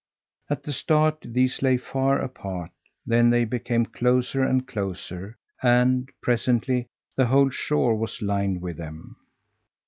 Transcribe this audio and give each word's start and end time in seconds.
At 0.49 0.63
the 0.63 0.73
start 0.73 1.19
these 1.21 1.61
lay 1.61 1.77
far 1.77 2.17
apart, 2.19 2.71
then 3.05 3.29
they 3.29 3.45
became 3.45 3.85
closer 3.85 4.41
and 4.43 4.67
closer, 4.67 5.37
and, 5.61 6.09
presently, 6.23 6.87
the 7.15 7.27
whole 7.27 7.51
shore 7.51 7.95
was 7.95 8.19
lined 8.19 8.63
with 8.63 8.77
them. 8.77 9.15